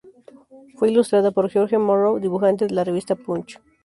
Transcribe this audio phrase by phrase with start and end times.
[0.77, 3.59] Fue ilustrada por George Morrow, dibujante de la revista "Punch".